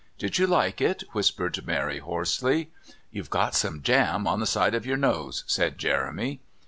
[0.17, 2.71] "Did you like it?" whispered Mary hoarsely.
[3.11, 6.39] "You've got some jam on the side of your nose," said Jeremy.